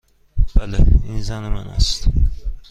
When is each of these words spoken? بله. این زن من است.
بله. 0.55 0.77
این 1.03 1.21
زن 1.21 1.47
من 1.47 1.67
است. 1.67 2.07